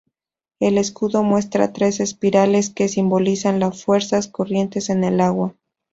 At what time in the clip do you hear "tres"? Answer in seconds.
1.73-1.99